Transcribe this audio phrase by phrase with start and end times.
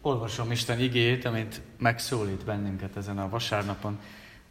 [0.00, 4.00] Olvasom Isten igét, amit megszólít bennünket ezen a vasárnapon.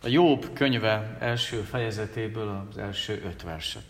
[0.03, 3.85] A Jobb könyve első fejezetéből az első öt verset.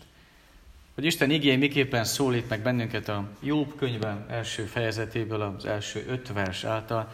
[0.94, 6.32] Hogy Isten igény miképpen szólít meg bennünket a Jobb könyve első fejezetéből az első öt
[6.32, 7.12] vers által,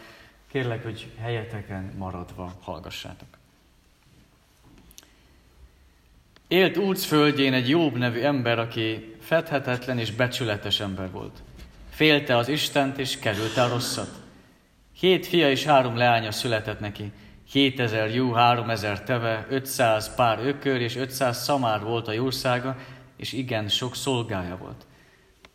[0.51, 3.36] kérlek, hogy helyeteken maradva hallgassátok.
[6.47, 11.43] Élt Úrc földjén egy Jobb nevű ember, aki fedhetetlen és becsületes ember volt.
[11.89, 14.09] Félte az Istent és kerülte a rosszat.
[14.99, 17.11] Hét fia és három leánya született neki.
[17.51, 22.77] 2000 jó, 3000 teve, 500 pár ökör és 500 szamár volt a jószága,
[23.17, 24.85] és igen, sok szolgája volt.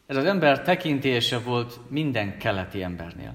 [0.06, 3.34] Ez az ember tekintélyese volt minden keleti embernél.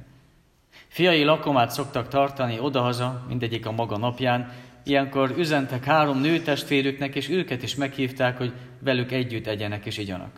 [0.87, 4.51] Fiai lakomát szoktak tartani odahaza, mindegyik a maga napján,
[4.87, 10.31] Ilyenkor üzentek három nőtestvérüknek, és őket is meghívták, hogy velük együtt egyenek és igyanak.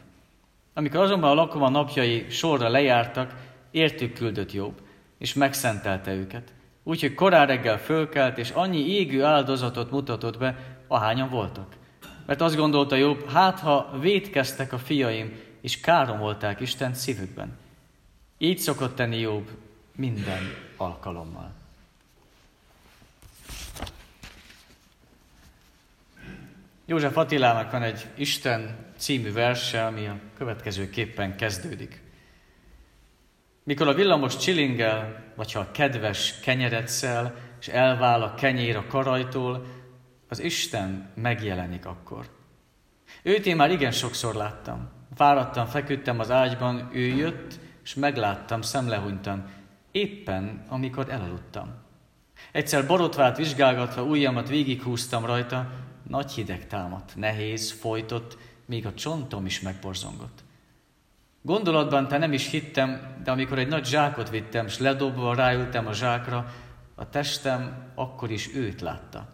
[0.73, 3.35] Amikor azonban a lakoma napjai sorra lejártak,
[3.71, 4.81] értük küldött Jobb,
[5.17, 6.53] és megszentelte őket.
[6.83, 11.75] Úgyhogy korán reggel fölkelt, és annyi égő áldozatot mutatott be, ahányan voltak.
[12.25, 17.57] Mert azt gondolta Jobb, hát ha védkeztek a fiaim, és káromolták Isten szívükben.
[18.37, 19.49] Így szokott tenni Jobb
[19.95, 20.41] minden
[20.77, 21.58] alkalommal.
[26.89, 32.01] József Attilának van egy Isten című verse, ami a következőképpen kezdődik.
[33.63, 38.85] Mikor a villamos csilingel, vagy ha a kedves kenyeret szel, és elvál a kenyér a
[38.87, 39.65] karajtól,
[40.29, 42.25] az Isten megjelenik akkor.
[43.23, 44.89] Őt én már igen sokszor láttam.
[45.15, 49.49] Fáradtam, feküdtem az ágyban, ő jött, és megláttam, szemlehúnytan,
[49.91, 51.73] éppen amikor elaludtam.
[52.51, 59.59] Egyszer borotvát vizsgálgatva ujjamat végighúztam rajta, nagy hideg támadt, nehéz, folytott, még a csontom is
[59.59, 60.43] megborzongott.
[61.41, 65.93] Gondolatban te nem is hittem, de amikor egy nagy zsákot vittem, s ledobva ráültem a
[65.93, 66.53] zsákra,
[66.95, 69.29] a testem akkor is őt látta.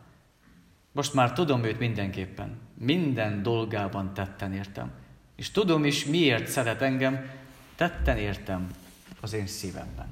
[0.91, 2.59] Most már tudom őt mindenképpen.
[2.73, 4.91] Minden dolgában tetten értem.
[5.35, 7.31] És tudom is, miért szeret engem,
[7.75, 8.71] tetten értem
[9.21, 10.07] az én szívemben.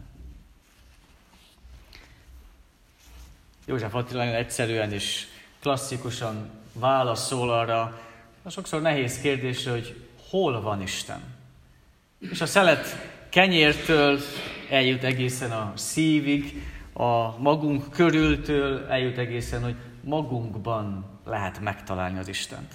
[3.66, 5.28] József Attila egyszerűen is
[5.64, 8.00] klasszikusan válaszol arra
[8.44, 11.22] a sokszor nehéz kérdésre, hogy hol van Isten.
[12.20, 12.86] És a szelet
[13.30, 14.20] kenyértől
[14.70, 16.64] eljut egészen a szívig,
[16.94, 22.72] a magunk körültől eljut egészen, hogy magunkban lehet megtalálni az Istent.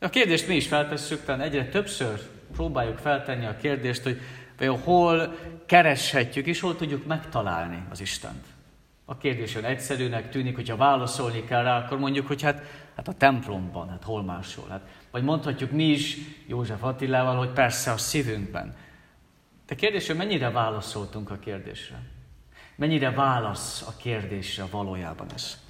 [0.00, 2.20] A kérdést mi is feltesszük, talán egyre többször
[2.52, 4.20] próbáljuk feltenni a kérdést, hogy
[4.58, 8.53] vajon hol kereshetjük és hol tudjuk megtalálni az Istent.
[9.04, 12.62] A kérdés olyan egyszerűnek tűnik, hogyha válaszolni kell rá, akkor mondjuk, hogy hát,
[12.96, 14.68] hát a templomban, hát hol máshol.
[14.68, 16.16] Hát, vagy mondhatjuk mi is
[16.46, 18.76] József Attilával, hogy persze a szívünkben.
[19.66, 22.00] De kérdés, hogy mennyire válaszoltunk a kérdésre?
[22.76, 25.62] Mennyire válasz a kérdésre valójában ez?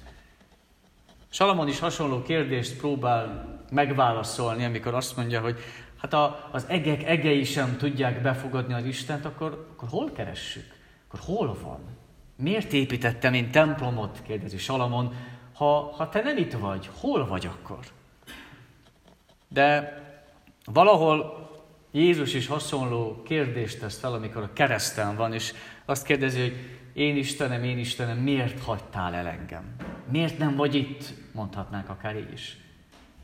[1.29, 5.59] Salamon is hasonló kérdést próbál megválaszolni, amikor azt mondja, hogy
[5.97, 10.73] hát a, az egek egei sem tudják befogadni az Istent, akkor, akkor hol keressük?
[11.07, 11.79] Akkor hol van?
[12.35, 15.13] Miért építettem én templomot, kérdezi Salamon,
[15.53, 17.79] ha, ha te nem itt vagy, hol vagy akkor?
[19.47, 19.99] De
[20.65, 21.49] valahol
[21.91, 25.53] Jézus is hasonló kérdést tesz fel, amikor a kereszten van, és
[25.85, 26.55] azt kérdezi, hogy
[26.93, 29.75] én Istenem, én Istenem, miért hagytál el engem?
[30.11, 31.13] Miért nem vagy itt?
[31.31, 32.57] Mondhatnánk akár így is.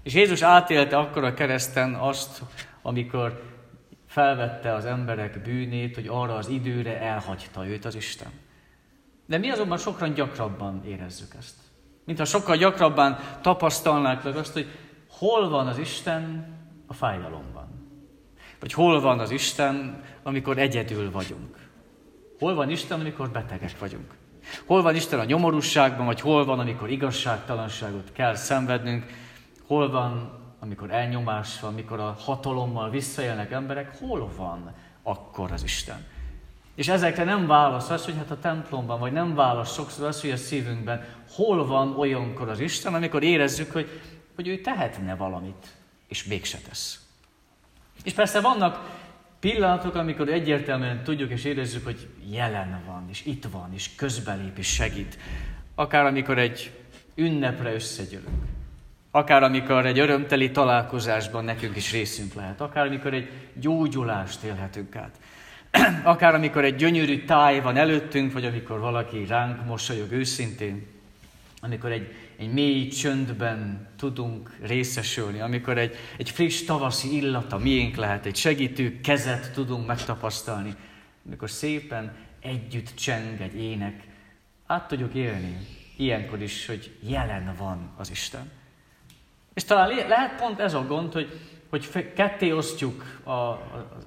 [0.03, 2.41] És Jézus átélte akkor a kereszten azt,
[2.81, 3.43] amikor
[4.07, 8.31] felvette az emberek bűnét, hogy arra az időre elhagyta őt az Isten.
[9.31, 11.55] De mi azonban sokkal gyakrabban érezzük ezt.
[12.05, 14.67] Mintha sokkal gyakrabban tapasztalnák meg azt, hogy
[15.09, 16.53] hol van az Isten
[16.87, 17.67] a fájdalomban.
[18.59, 21.69] Vagy hol van az Isten, amikor egyedül vagyunk.
[22.39, 24.13] Hol van Isten, amikor betegek vagyunk.
[24.65, 29.05] Hol van Isten a nyomorúságban, vagy hol van, amikor igazságtalanságot kell szenvednünk.
[29.67, 33.97] Hol van, amikor elnyomás van, amikor a hatalommal visszaélnek emberek.
[33.99, 36.05] Hol van akkor az Isten?
[36.75, 40.31] És ezekre nem válasz az, hogy hát a templomban, vagy nem válasz sokszor az, hogy
[40.31, 44.01] a szívünkben hol van olyankor az Isten, amikor érezzük, hogy,
[44.35, 45.67] hogy ő tehetne valamit,
[46.07, 46.99] és mégse tesz.
[48.03, 48.99] És persze vannak
[49.39, 54.67] pillanatok, amikor egyértelműen tudjuk és érezzük, hogy jelen van, és itt van, és közbelép, és
[54.67, 55.17] segít.
[55.75, 56.71] Akár amikor egy
[57.15, 58.43] ünnepre összegyűlünk.
[59.11, 62.61] Akár amikor egy örömteli találkozásban nekünk is részünk lehet.
[62.61, 65.15] Akár amikor egy gyógyulást élhetünk át.
[66.03, 70.87] akár amikor egy gyönyörű táj van előttünk, vagy amikor valaki ránk mosolyog őszintén,
[71.61, 78.25] amikor egy, egy mély csöndben tudunk részesülni, amikor egy, egy friss tavaszi illata miénk lehet,
[78.25, 80.75] egy segítő kezet tudunk megtapasztalni,
[81.25, 84.03] amikor szépen együtt cseng egy ének,
[84.67, 85.57] át tudjuk élni
[85.95, 88.51] ilyenkor is, hogy jelen van az Isten.
[89.53, 91.39] És talán lehet pont ez a gond, hogy,
[91.71, 93.57] hogy ketté osztjuk a, az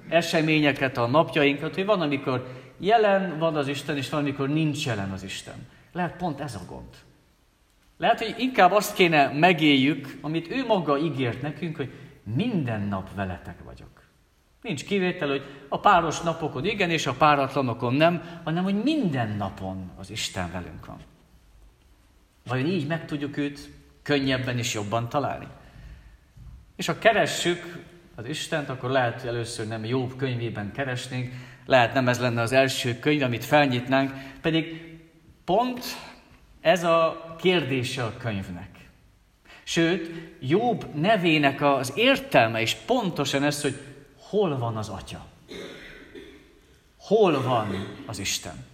[0.09, 2.47] eseményeket, a napjainkat, hogy van, amikor
[2.79, 5.67] jelen van az Isten, és van, amikor nincs jelen az Isten.
[5.91, 6.89] Lehet pont ez a gond.
[7.97, 11.91] Lehet, hogy inkább azt kéne megéljük, amit ő maga ígért nekünk, hogy
[12.23, 14.03] minden nap veletek vagyok.
[14.61, 19.91] Nincs kivétel, hogy a páros napokon igen, és a páratlanokon nem, hanem hogy minden napon
[19.97, 20.97] az Isten velünk van.
[22.47, 23.69] Vajon így meg tudjuk őt
[24.01, 25.47] könnyebben és jobban találni?
[26.75, 27.83] És ha keressük
[28.15, 31.33] az Istent, akkor lehet, hogy először nem Jobb könyvében keresnénk,
[31.65, 34.11] lehet nem ez lenne az első könyv, amit felnyitnánk,
[34.41, 34.83] pedig
[35.45, 35.83] pont
[36.61, 38.69] ez a kérdése a könyvnek.
[39.63, 43.77] Sőt, Jobb nevének az értelme is pontosan ez, hogy
[44.17, 45.25] hol van az Atya.
[46.97, 48.65] Hol van az Isten.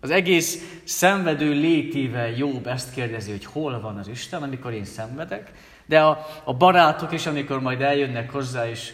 [0.00, 5.52] Az egész szenvedő létével Jobb ezt kérdezi, hogy hol van az Isten, amikor én szenvedek,
[5.86, 8.92] de a, a barátok is, amikor majd eljönnek hozzá, és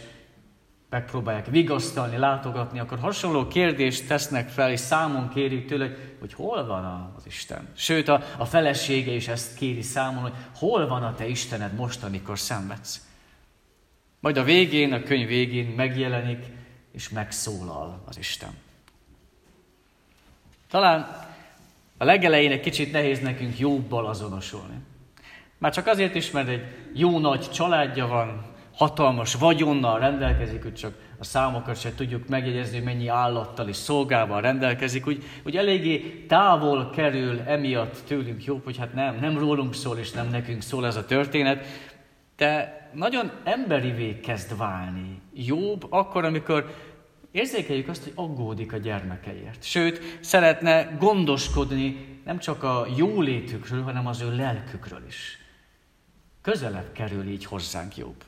[0.89, 7.13] megpróbálják vigasztalni, látogatni, akkor hasonló kérdést tesznek fel, és számon kérik tőle, hogy hol van
[7.17, 7.69] az Isten.
[7.75, 12.03] Sőt, a, a felesége is ezt kéri számon, hogy hol van a te Istened most,
[12.03, 13.07] amikor szenvedsz.
[14.19, 16.45] Majd a végén, a könyv végén megjelenik,
[16.91, 18.51] és megszólal az Isten.
[20.69, 21.29] Talán
[21.97, 24.75] a legelején egy kicsit nehéz nekünk jobbal azonosulni.
[25.61, 26.63] Már csak azért is, mert egy
[26.93, 28.41] jó nagy családja van,
[28.75, 34.41] hatalmas vagyonnal rendelkezik, hogy csak a számokat se tudjuk megjegyezni, hogy mennyi állattal és szolgával
[34.41, 39.97] rendelkezik, úgy, úgy eléggé távol kerül emiatt tőlünk jobb, hogy hát nem, nem rólunk szól,
[39.97, 41.65] és nem nekünk szól ez a történet,
[42.37, 45.21] de nagyon emberivé kezd válni.
[45.33, 46.75] Jobb akkor, amikor
[47.31, 49.63] érzékeljük azt, hogy aggódik a gyermekeiért.
[49.63, 55.39] Sőt, szeretne gondoskodni nem csak a jólétükről, hanem az ő lelkükről is.
[56.41, 58.23] Közelebb kerül így hozzánk jobb.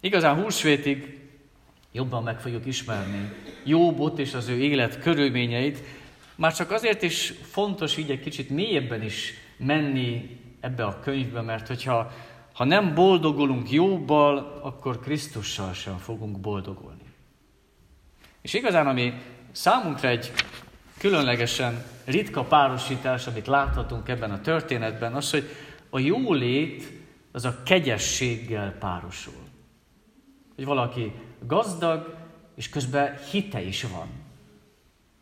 [0.00, 1.18] Igazán húsvétig
[1.92, 3.32] jobban meg fogjuk ismerni
[3.64, 5.82] Jobbot és az ő élet körülményeit,
[6.34, 11.66] már csak azért is fontos így egy kicsit mélyebben is menni ebbe a könyvbe, mert
[11.66, 12.12] hogyha
[12.52, 17.02] ha nem boldogulunk Jobbal, akkor Krisztussal sem fogunk boldogulni.
[18.42, 19.12] És igazán, ami
[19.52, 20.32] számunkra egy
[20.98, 25.48] különlegesen ritka párosítás, amit láthatunk ebben a történetben, az, hogy
[25.90, 26.92] a jólét
[27.32, 29.42] az a kegyességgel párosul.
[30.54, 31.12] Hogy valaki
[31.46, 32.16] gazdag,
[32.54, 34.06] és közben hite is van.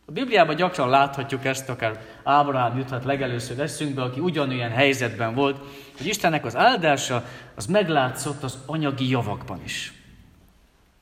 [0.09, 5.59] A Bibliában gyakran láthatjuk ezt, akár Ábrahám juthat legelőször eszünkbe, aki ugyanolyan helyzetben volt,
[5.97, 7.25] hogy Istennek az áldása
[7.55, 9.93] az meglátszott az anyagi javakban is.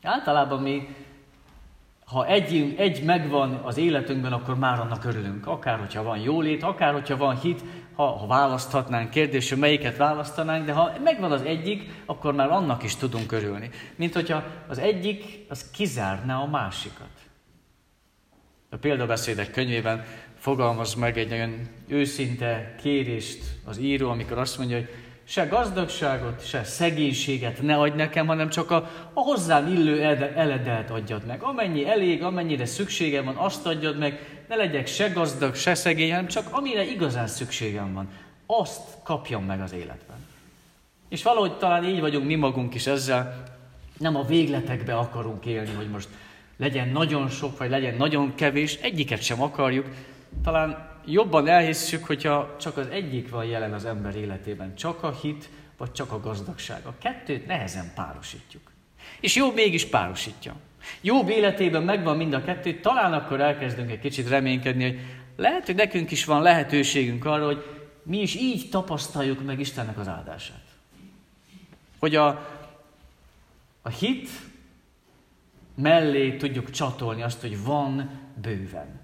[0.03, 0.95] Általában mi
[2.15, 5.47] ha egy, egy megvan az életünkben, akkor már annak örülünk.
[5.47, 7.61] Akár, hogyha van jólét, akár, hogyha van hit,
[7.95, 12.83] ha, ha választhatnánk kérdés, hogy melyiket választanánk, de ha megvan az egyik, akkor már annak
[12.83, 13.71] is tudunk örülni.
[13.97, 17.11] Mint hogyha az egyik, az kizárná a másikat.
[18.71, 20.05] A példabeszédek könyvében
[20.39, 24.89] fogalmaz meg egy nagyon őszinte kérést az író, amikor azt mondja, hogy
[25.25, 30.03] se gazdagságot, se szegénységet ne adj nekem, hanem csak a, a hozzám illő
[30.37, 31.43] eledelt adjad meg.
[31.43, 36.27] Amennyi elég, amennyire szükségem van, azt adjad meg, ne legyek se gazdag, se szegény, hanem
[36.27, 38.09] csak amire igazán szükségem van,
[38.47, 40.17] azt kapjam meg az életben.
[41.09, 43.43] És valahogy talán így vagyunk mi magunk is ezzel,
[43.99, 46.09] nem a végletekbe akarunk élni, hogy most
[46.57, 49.87] legyen nagyon sok, vagy legyen nagyon kevés, egyiket sem akarjuk.
[50.43, 55.49] Talán jobban elhisszük, hogyha csak az egyik van jelen az ember életében, csak a hit,
[55.77, 56.87] vagy csak a gazdagság.
[56.87, 58.63] A kettőt nehezen párosítjuk.
[59.21, 60.55] És jó mégis párosítja.
[61.01, 65.01] Jó életében megvan mind a kettő, talán akkor elkezdünk egy kicsit reménykedni, hogy
[65.37, 67.65] lehet, hogy nekünk is van lehetőségünk arra, hogy
[68.03, 70.63] mi is így tapasztaljuk meg Istennek az áldását.
[71.99, 72.27] Hogy a,
[73.83, 74.29] a hit
[75.75, 79.04] mellé tudjuk csatolni azt, hogy van bőven.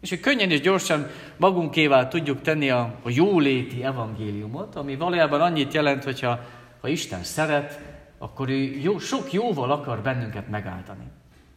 [0.00, 5.72] És hogy könnyen és gyorsan magunkével tudjuk tenni a, a jóléti evangéliumot, ami valójában annyit
[5.72, 6.40] jelent, hogyha
[6.80, 7.80] ha Isten szeret,
[8.18, 11.04] akkor ő jó, sok jóval akar bennünket megálltani.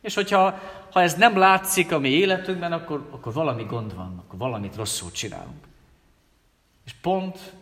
[0.02, 0.60] És hogyha
[0.92, 5.12] ha ez nem látszik a mi életünkben, akkor, akkor valami gond van, akkor valamit rosszul
[5.12, 5.68] csinálunk.
[6.86, 7.54] És pont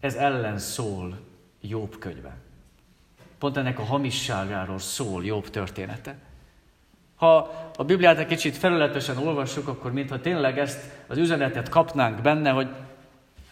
[0.00, 1.18] ez ellen szól
[1.60, 2.36] Jobb könyve.
[3.38, 6.18] Pont ennek a hamisságáról szól Jobb története.
[7.18, 12.50] Ha a Bibliát egy kicsit felületesen olvassuk, akkor mintha tényleg ezt az üzenetet kapnánk benne,
[12.50, 12.68] hogy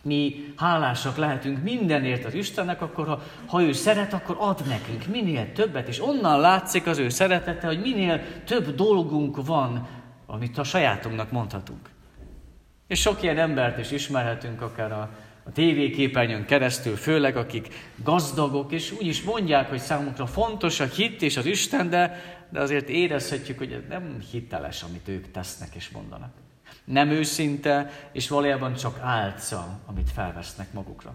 [0.02, 5.52] mi hálásak lehetünk mindenért az Istennek, akkor ha, ha ő szeret, akkor ad nekünk minél
[5.52, 9.88] többet, és onnan látszik az ő szeretete, hogy minél több dolgunk van,
[10.26, 11.90] amit a sajátunknak mondhatunk.
[12.86, 15.10] És sok ilyen embert is ismerhetünk, akár a,
[15.44, 17.68] a tévéképernyőn keresztül, főleg akik
[18.04, 22.60] gazdagok, és úgy is mondják, hogy számukra fontos a hit és az Isten, de, de
[22.60, 26.32] azért érezhetjük, hogy ez nem hiteles, amit ők tesznek és mondanak.
[26.84, 31.14] Nem őszinte, és valójában csak álca, amit felvesznek magukra.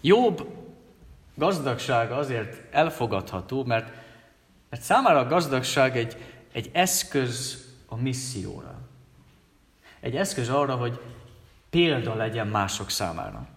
[0.00, 0.46] Jobb
[1.34, 3.92] gazdagsága azért elfogadható, mert,
[4.70, 6.16] mert számára a gazdagság egy,
[6.52, 8.78] egy eszköz a misszióra.
[10.00, 11.00] Egy eszköz arra, hogy
[11.70, 13.48] példa legyen mások számára.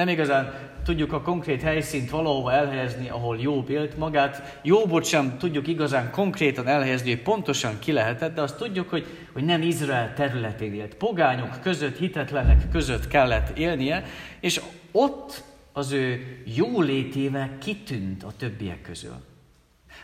[0.00, 0.54] Nem igazán
[0.84, 4.58] tudjuk a konkrét helyszínt valahova elhelyezni, ahol Jobb élt magát.
[4.62, 9.44] Jobbot sem tudjuk igazán konkrétan elhelyezni, hogy pontosan ki lehetett, de azt tudjuk, hogy, hogy
[9.44, 10.94] nem Izrael területén élt.
[10.94, 14.04] Pogányok között, hitetlenek között kellett élnie,
[14.40, 14.60] és
[14.92, 15.42] ott
[15.72, 19.16] az ő jólétével kitűnt a többiek közül.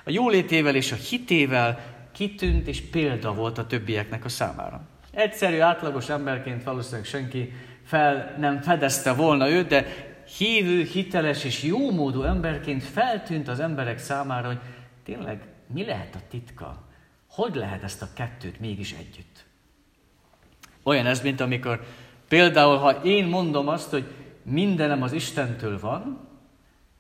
[0.05, 1.79] A jólétével és a hitével
[2.13, 4.89] kitűnt és példa volt a többieknek a számára.
[5.11, 7.53] Egyszerű, átlagos emberként valószínűleg senki
[7.87, 9.87] fel nem fedezte volna őt, de
[10.39, 14.61] hívő, hiteles és jómódú emberként feltűnt az emberek számára, hogy
[15.05, 16.85] tényleg mi lehet a titka?
[17.31, 19.45] Hogy lehet ezt a kettőt mégis együtt?
[20.83, 21.85] Olyan ez, mint amikor
[22.29, 26.29] például, ha én mondom azt, hogy mindenem az Istentől van,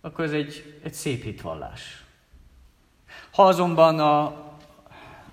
[0.00, 2.04] akkor ez egy, egy szép hitvallás.
[3.30, 4.24] Ha azonban a,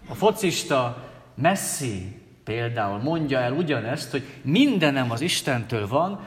[0.08, 6.20] a focista Messi például mondja el ugyanezt, hogy mindenem az Istentől van,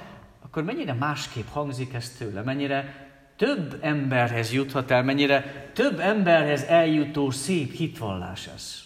[0.43, 3.07] akkor mennyire másképp hangzik ez tőle, mennyire
[3.37, 8.85] több emberhez juthat el, mennyire több emberhez eljutó szép hitvallás ez.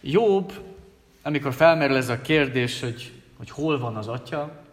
[0.00, 0.52] Jobb,
[1.22, 4.66] amikor felmerül ez a kérdés, hogy, hogy hol van az atya,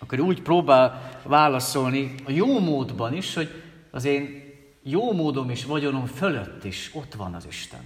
[0.00, 4.44] akkor úgy próbál válaszolni a jó módban is, hogy az én
[4.82, 7.80] jó módom és vagyonom fölött is ott van az Isten.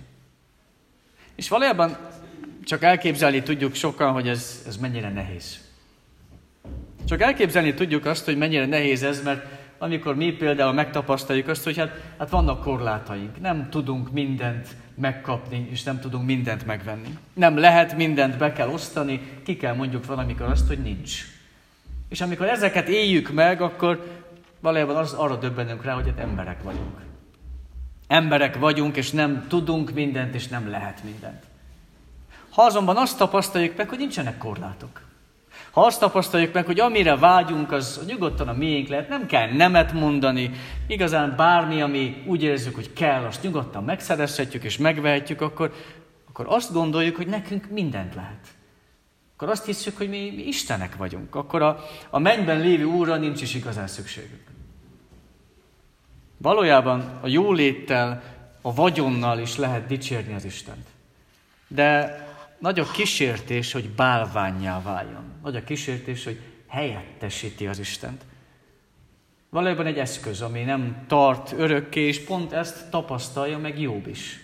[1.41, 1.97] És valójában
[2.65, 5.61] csak elképzelni tudjuk sokan, hogy ez, ez mennyire nehéz.
[7.05, 9.47] Csak elképzelni tudjuk azt, hogy mennyire nehéz ez, mert
[9.79, 15.83] amikor mi például megtapasztaljuk azt, hogy hát, hát vannak korlátaink, nem tudunk mindent megkapni, és
[15.83, 17.19] nem tudunk mindent megvenni.
[17.35, 21.25] Nem lehet mindent be kell osztani, ki kell mondjuk valamikor azt, hogy nincs.
[22.09, 24.23] És amikor ezeket éljük meg, akkor
[24.61, 27.10] valójában az, arra döbbenünk rá, hogy hát emberek vagyunk.
[28.11, 31.43] Emberek vagyunk, és nem tudunk mindent, és nem lehet mindent.
[32.51, 35.01] Ha azonban azt tapasztaljuk meg, hogy nincsenek korlátok.
[35.71, 39.93] Ha azt tapasztaljuk meg, hogy amire vágyunk, az nyugodtan a miénk lehet, nem kell nemet
[39.93, 40.51] mondani,
[40.87, 45.73] igazán bármi, ami úgy érezzük, hogy kell, azt nyugodtan megszerezhetjük és megvehetjük, akkor,
[46.29, 48.47] akkor azt gondoljuk, hogy nekünk mindent lehet.
[49.37, 51.35] Akkor azt hiszük, hogy mi, mi Istenek vagyunk.
[51.35, 54.50] Akkor a, a mennyben lévő Úrra nincs is igazán szükségünk.
[56.43, 58.23] Valójában a jóléttel,
[58.61, 60.87] a vagyonnal is lehet dicsérni az Istent.
[61.69, 62.19] De
[62.59, 65.25] nagy a kísértés, hogy bálványjá váljon.
[65.43, 68.25] Nagy a kísértés, hogy helyettesíti az Istent.
[69.51, 74.41] Valójában egy eszköz, ami nem tart örökké, és pont ezt tapasztalja meg Jobb is.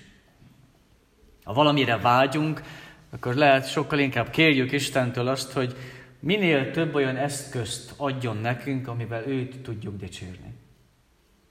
[1.45, 2.63] Ha valamire vágyunk,
[3.11, 5.77] akkor lehet sokkal inkább kérjük Istentől azt, hogy
[6.21, 10.56] minél több olyan eszközt adjon nekünk, amivel őt tudjuk dicsérni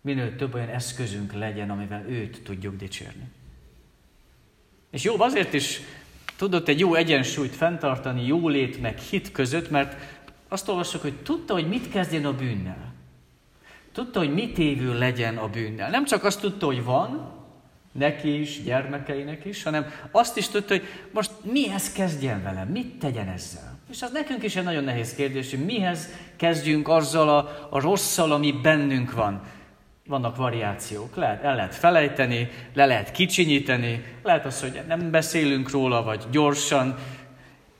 [0.06, 3.24] minél több olyan eszközünk legyen, amivel őt tudjuk dicsérni.
[4.92, 5.82] És jó, azért is
[6.36, 9.96] tudott egy jó egyensúlyt fenntartani jólét meg hit között, mert
[10.48, 12.94] azt olvassuk, hogy tudta, hogy mit kezdjen a bűnnel.
[13.92, 15.90] Tudta, hogy mit évő legyen a bűnnel.
[15.90, 17.32] Nem csak azt tudta, hogy van,
[17.92, 23.28] neki is, gyermekeinek is, hanem azt is tudta, hogy most mihez kezdjen vele, mit tegyen
[23.28, 23.80] ezzel.
[23.92, 28.32] És az nekünk is egy nagyon nehéz kérdés, hogy mihez kezdjünk azzal a, a rosszal,
[28.32, 29.42] ami bennünk van
[30.08, 31.16] vannak variációk.
[31.16, 36.96] Lehet, el lehet felejteni, le lehet kicsinyíteni, lehet az, hogy nem beszélünk róla, vagy gyorsan,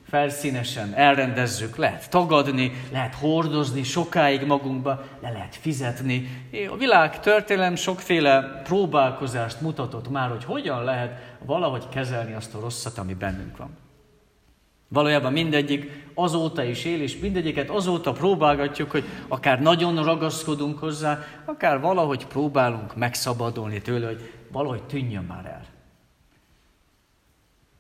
[0.10, 6.46] felszínesen elrendezzük, lehet tagadni, lehet hordozni sokáig magunkba, le lehet fizetni.
[6.70, 12.98] A világ történelem sokféle próbálkozást mutatott már, hogy hogyan lehet valahogy kezelni azt a rosszat,
[12.98, 13.85] ami bennünk van.
[14.88, 21.80] Valójában mindegyik azóta is él, és mindegyiket azóta próbálgatjuk, hogy akár nagyon ragaszkodunk hozzá, akár
[21.80, 25.66] valahogy próbálunk megszabadulni tőle, hogy valahogy tűnjön már el.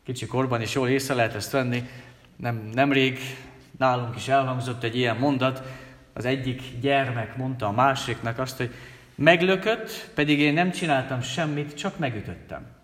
[0.03, 1.83] Kicsi korban is jól észre lehet ezt venni.
[2.35, 3.19] Nem, nemrég
[3.77, 5.61] nálunk is elhangzott egy ilyen mondat,
[6.13, 8.73] az egyik gyermek mondta a másiknak azt, hogy
[9.15, 12.74] meglökött, pedig én nem csináltam semmit, csak megütöttem.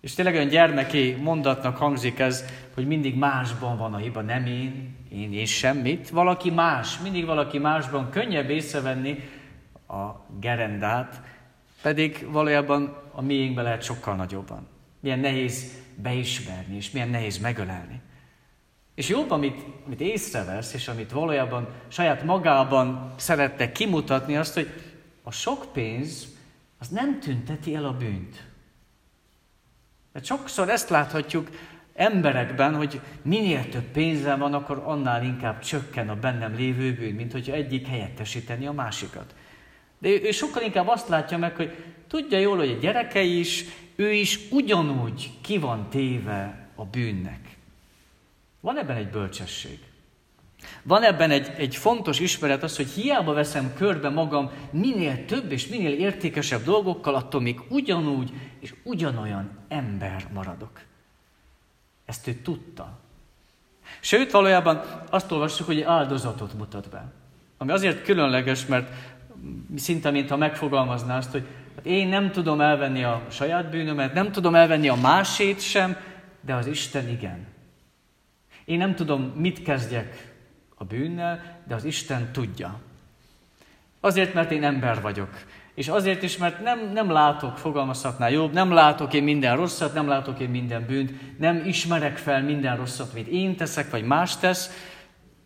[0.00, 4.96] És tényleg olyan gyermeki mondatnak hangzik ez, hogy mindig másban van a hiba, nem én,
[5.12, 6.10] én, én semmit.
[6.10, 9.18] Valaki más, mindig valaki másban könnyebb észrevenni
[9.88, 11.20] a gerendát,
[11.82, 14.66] pedig valójában a miénkben lehet sokkal nagyobban.
[15.00, 18.00] Milyen nehéz beismerni, és milyen nehéz megölelni.
[18.94, 24.68] És jobb, amit, amit észrevesz, és amit valójában saját magában szerette kimutatni, azt, hogy
[25.22, 26.36] a sok pénz
[26.78, 28.49] az nem tünteti el a bűnt.
[30.20, 31.48] Mert sokszor ezt láthatjuk
[31.94, 37.32] emberekben, hogy minél több pénzem van, akkor annál inkább csökken a bennem lévő bűn, mint
[37.32, 39.34] hogyha egyik helyettesíteni a másikat.
[39.98, 41.76] De ő, ő sokkal inkább azt látja meg, hogy
[42.08, 43.64] tudja jól, hogy a gyerekei is,
[43.96, 47.56] ő is ugyanúgy ki van téve a bűnnek.
[48.60, 49.78] Van ebben egy bölcsesség.
[50.82, 55.66] Van ebben egy, egy fontos ismeret az, hogy hiába veszem körbe magam minél több és
[55.66, 60.80] minél értékesebb dolgokkal, attól még ugyanúgy és ugyanolyan ember maradok.
[62.04, 62.98] Ezt ő tudta.
[64.00, 67.12] Sőt, valójában azt olvassuk, hogy áldozatot mutat be.
[67.58, 68.92] Ami azért különleges, mert
[69.76, 74.54] szinte, mintha megfogalmazná azt, hogy hát én nem tudom elvenni a saját bűnömet, nem tudom
[74.54, 75.96] elvenni a másét sem,
[76.40, 77.46] de az Isten igen.
[78.64, 80.29] Én nem tudom, mit kezdjek
[80.80, 82.80] a bűnnel, de az Isten tudja.
[84.00, 85.28] Azért, mert én ember vagyok.
[85.74, 90.08] És azért is, mert nem, nem látok, fogalmazhatná jobb, nem látok én minden rosszat, nem
[90.08, 94.88] látok én minden bűnt, nem ismerek fel minden rosszat, amit én teszek, vagy más tesz.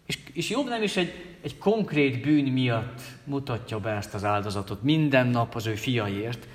[0.06, 4.82] És, és jobb nem is egy, egy konkrét bűn miatt mutatja be ezt az áldozatot
[4.82, 6.46] minden nap az ő fiaiért,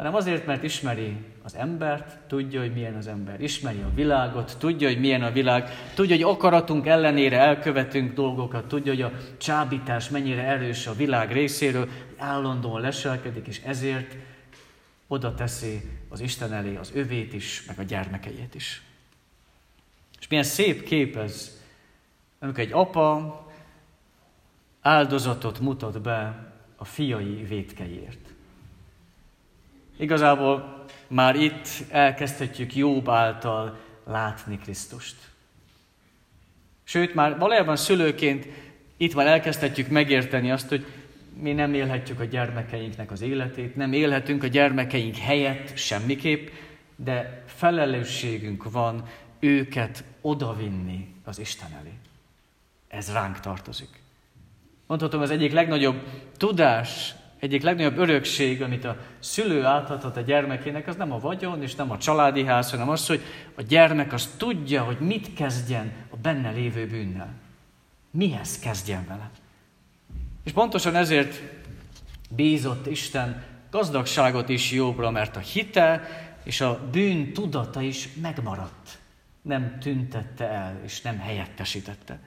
[0.00, 4.88] hanem azért, mert ismeri az embert, tudja, hogy milyen az ember, ismeri a világot, tudja,
[4.88, 10.42] hogy milyen a világ, tudja, hogy akaratunk ellenére elkövetünk dolgokat, tudja, hogy a csábítás mennyire
[10.42, 14.16] erős a világ részéről, állandóan leselkedik, és ezért
[15.06, 18.82] oda teszi az Isten elé az övét is, meg a gyermekeit is.
[20.20, 21.60] És milyen szép kép ez,
[22.38, 23.40] amikor egy apa
[24.80, 28.19] áldozatot mutat be a fiai vétkeiért.
[30.00, 35.16] Igazából már itt elkezdhetjük Jobb által látni Krisztust.
[36.84, 38.46] Sőt, már valójában szülőként
[38.96, 40.86] itt már elkezdhetjük megérteni azt, hogy
[41.40, 46.48] mi nem élhetjük a gyermekeinknek az életét, nem élhetünk a gyermekeink helyett semmiképp,
[46.96, 49.04] de felelősségünk van
[49.38, 51.92] őket odavinni az Isten elé.
[52.88, 54.00] Ez ránk tartozik.
[54.86, 60.96] Mondhatom, az egyik legnagyobb tudás, egyik legnagyobb örökség, amit a szülő átadhat a gyermekének, az
[60.96, 63.22] nem a vagyon és nem a családi ház, hanem az, hogy
[63.54, 67.32] a gyermek az tudja, hogy mit kezdjen a benne lévő bűnnel.
[68.10, 69.30] Mihez kezdjen vele.
[70.44, 71.42] És pontosan ezért
[72.28, 76.08] bízott Isten gazdagságot is jobbra, mert a hite
[76.44, 78.98] és a bűn tudata is megmaradt.
[79.42, 82.18] Nem tüntette el, és nem helyettesítette.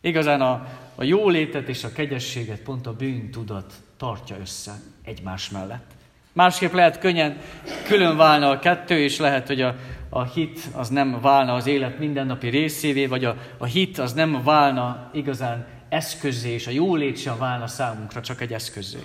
[0.00, 4.72] Igazán a, a jólétet és a kegyességet pont a bűntudat tartja össze
[5.04, 5.90] egymás mellett.
[6.32, 7.40] Másképp lehet könnyen
[7.86, 9.76] külön válna a kettő, és lehet, hogy a,
[10.08, 14.42] a hit az nem válna az élet mindennapi részévé, vagy a, a hit az nem
[14.44, 18.98] válna igazán eszközé, és a jólét sem válna számunkra csak egy eszközé.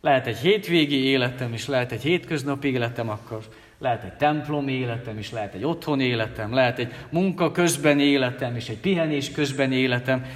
[0.00, 3.42] Lehet egy hétvégi életem, és lehet egy hétköznapi életem, akkor
[3.82, 8.68] lehet egy templom életem, és lehet egy otthon életem, lehet egy munka közben életem, és
[8.68, 10.26] egy pihenés közben életem.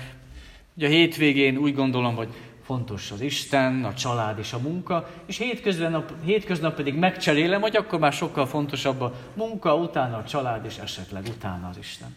[0.77, 2.29] Ugye a hétvégén úgy gondolom, hogy
[2.65, 7.99] fontos az Isten, a család és a munka, és hétköznap, hétköznap pedig megcserélem, hogy akkor
[7.99, 12.17] már sokkal fontosabb a munka, utána a család, és esetleg utána az Isten.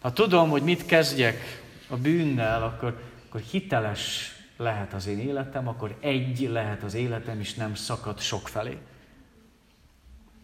[0.00, 5.96] Ha tudom, hogy mit kezdjek a bűnnel, akkor, akkor hiteles lehet az én életem, akkor
[6.00, 8.78] egy lehet az életem, és nem szakad sok felé.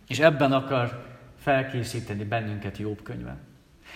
[0.08, 1.06] És ebben akar
[1.38, 3.36] felkészíteni bennünket Jobb könyve.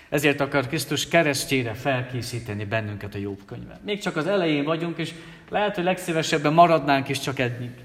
[0.09, 3.81] Ezért akar Krisztus keresztjére felkészíteni bennünket a Jobb könyve.
[3.85, 5.15] Még csak az elején vagyunk, és
[5.49, 7.81] lehet, hogy legszívesebben maradnánk is csak ennyit.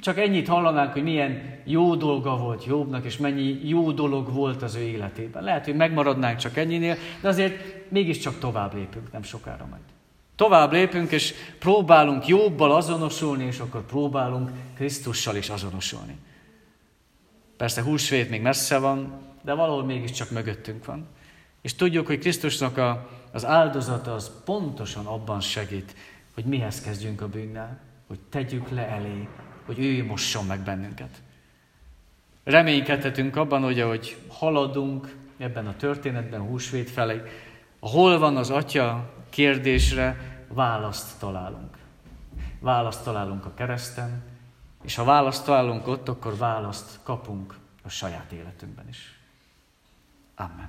[0.00, 4.74] Csak ennyit hallanánk, hogy milyen jó dolga volt Jobbnak, és mennyi jó dolog volt az
[4.74, 5.42] ő életében.
[5.42, 9.82] Lehet, hogy megmaradnánk csak ennyinél, de azért mégiscsak tovább lépünk, nem sokára majd.
[10.36, 16.18] Tovább lépünk, és próbálunk jobbal azonosulni, és akkor próbálunk Krisztussal is azonosulni.
[17.56, 21.06] Persze húsvét még messze van, de valahol mégiscsak mögöttünk van.
[21.62, 25.94] És tudjuk, hogy Krisztusnak a, az áldozata az pontosan abban segít,
[26.34, 29.28] hogy mihez kezdjünk a bűnnel, hogy tegyük le elé,
[29.66, 31.22] hogy ő mosson meg bennünket.
[32.44, 37.22] Reménykedhetünk abban, hogy ahogy haladunk ebben a történetben, a húsvét felé,
[37.80, 40.16] hol van az atya kérdésre,
[40.48, 41.76] választ találunk.
[42.60, 44.22] Választ találunk a kereszten,
[44.82, 49.18] És ha választ találunk ott, akkor választ kapunk a saját életünkben is.
[50.34, 50.68] Amen.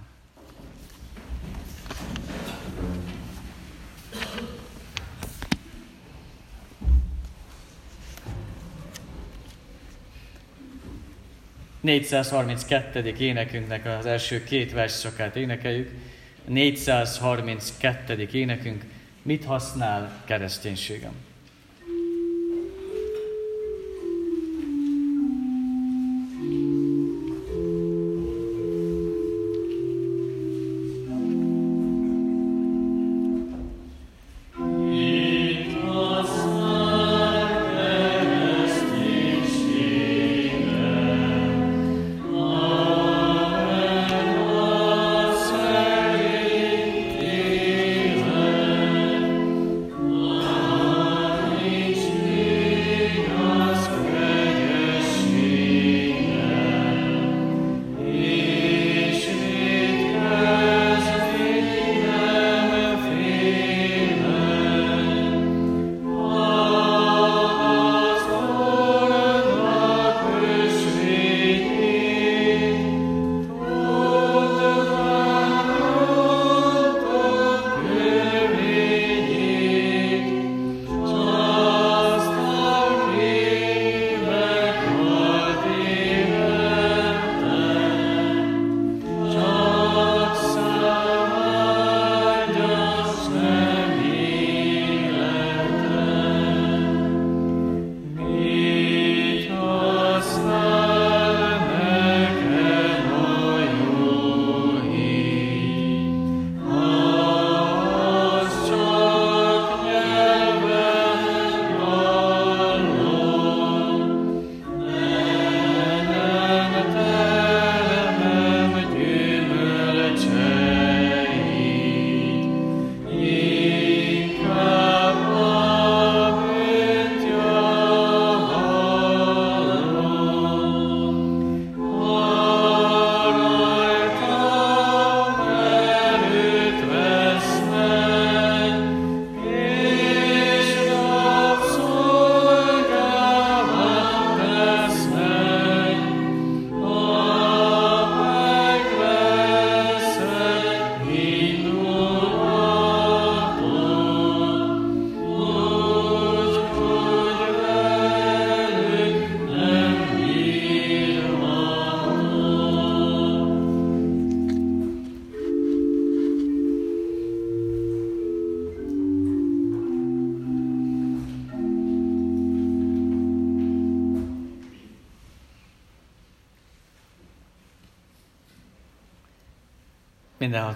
[11.81, 13.13] 432.
[13.17, 16.16] énekünknek az első két versszakát énekeljük.
[16.47, 18.27] 432.
[18.31, 18.83] énekünk,
[19.21, 21.26] mit használ kereszténységem?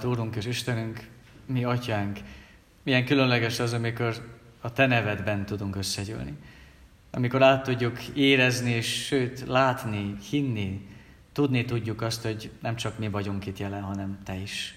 [0.01, 0.99] Mindenható Úrunk és Istenünk,
[1.45, 2.19] mi Atyánk,
[2.83, 4.15] milyen különleges az, amikor
[4.61, 6.33] a Te nevedben tudunk összegyűlni.
[7.11, 10.87] Amikor át tudjuk érezni, és sőt, látni, hinni,
[11.31, 14.75] tudni tudjuk azt, hogy nem csak mi vagyunk itt jelen, hanem Te is.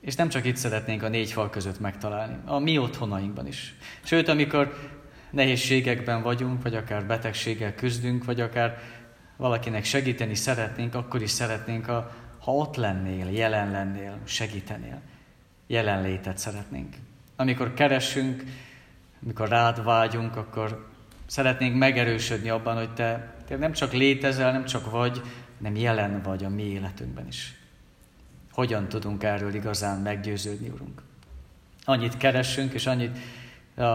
[0.00, 3.74] És nem csak itt szeretnénk a négy fal között megtalálni, a mi otthonainkban is.
[4.02, 4.90] Sőt, amikor
[5.30, 8.82] nehézségekben vagyunk, vagy akár betegséggel küzdünk, vagy akár
[9.36, 15.00] valakinek segíteni szeretnénk, akkor is szeretnénk a ha ott lennél, jelen lennél, segítenél,
[15.66, 16.96] jelenlétet szeretnénk.
[17.36, 18.44] Amikor keresünk,
[19.22, 20.88] amikor rád vágyunk, akkor
[21.26, 25.22] szeretnénk megerősödni abban, hogy te, te nem csak létezel, nem csak vagy,
[25.58, 27.54] nem jelen vagy a mi életünkben is.
[28.52, 31.02] Hogyan tudunk erről igazán meggyőződni, Urunk?
[31.84, 33.18] Annyit keresünk, és annyit
[33.76, 33.86] uh,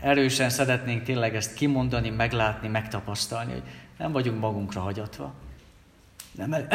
[0.00, 3.62] erősen szeretnénk tényleg ezt kimondani, meglátni, megtapasztalni, hogy
[3.98, 5.34] nem vagyunk magunkra hagyatva.
[6.32, 6.66] Nem,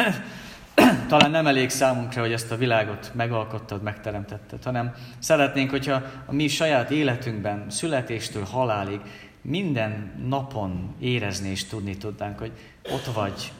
[1.08, 6.48] talán nem elég számunkra, hogy ezt a világot megalkottad, megteremtetted, hanem szeretnénk, hogyha a mi
[6.48, 9.00] saját életünkben, születéstől halálig
[9.42, 12.52] minden napon érezni és tudni tudnánk, hogy
[12.92, 13.52] ott vagy,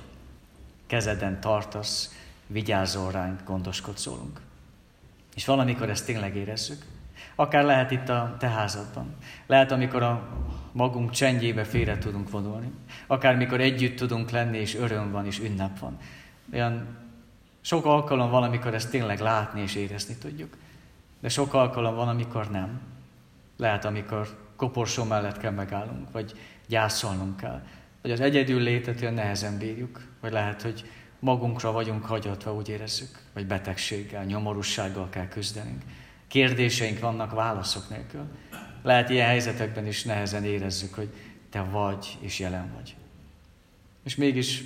[0.87, 2.15] kezeden tartasz,
[2.47, 4.41] vigyázol ránk, gondoskodsz rólunk.
[5.35, 6.85] És valamikor ezt tényleg érezzük.
[7.35, 9.15] Akár lehet itt a te házadban.
[9.47, 10.29] Lehet, amikor a
[10.73, 12.71] magunk csendjébe félre tudunk vonulni.
[13.07, 15.99] Akár mikor együtt tudunk lenni, és öröm van, és ünnep van.
[16.53, 16.99] Olyan
[17.61, 20.57] sok alkalom van, amikor ezt tényleg látni és érezni tudjuk.
[21.21, 22.81] De sok alkalom van, amikor nem.
[23.57, 27.63] Lehet, amikor koporsó mellett kell megállnunk, vagy gyászolnunk kell.
[28.03, 30.07] Vagy az egyedül létet olyan nehezen bírjuk.
[30.21, 33.19] Vagy lehet, hogy magunkra vagyunk hagyatva, úgy érezzük.
[33.33, 35.83] Vagy betegséggel, nyomorúsággal kell küzdenünk.
[36.29, 38.25] Kérdéseink vannak válaszok nélkül.
[38.83, 41.09] Lehet ilyen helyzetekben is nehezen érezzük, hogy
[41.51, 42.97] te vagy és jelen vagy.
[44.03, 44.65] És mégis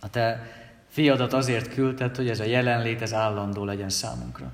[0.00, 0.46] a te
[0.90, 4.52] fiadat azért küldted, hogy ez a jelenlét, ez állandó legyen számunkra.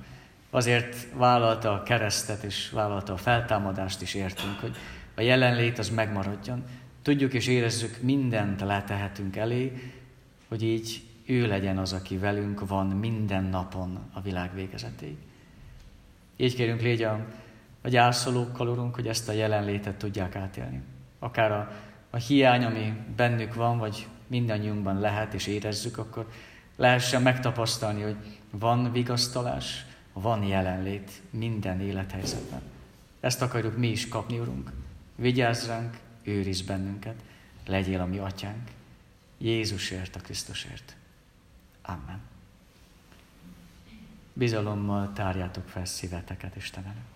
[0.51, 4.77] Azért vállalta a keresztet, és vállalta a feltámadást is értünk, hogy
[5.14, 6.64] a jelenlét az megmaradjon.
[7.03, 9.92] Tudjuk és érezzük, mindent letehetünk elé,
[10.49, 15.16] hogy így ő legyen az, aki velünk van minden napon a világ végezetéig.
[16.37, 17.27] Így kérünk, légy a,
[17.83, 20.83] a gyászolókkal, Urunk, hogy ezt a jelenlétet tudják átélni.
[21.18, 21.70] Akár a,
[22.11, 26.31] a hiány, ami bennük van, vagy mindannyiunkban lehet, és érezzük, akkor
[26.77, 28.17] lehessen megtapasztalni, hogy
[28.51, 32.62] van vigasztalás, van jelenlét minden élethelyzetben.
[33.21, 34.73] Ezt akarjuk mi is kapni, Urunk.
[35.15, 37.23] Vigyázz ránk, őriz bennünket,
[37.67, 38.71] legyél a mi atyánk.
[39.39, 40.97] Jézusért, a Krisztusért.
[41.83, 42.21] Amen.
[44.33, 47.15] Bizalommal tárjátok fel szíveteket Isten előtt.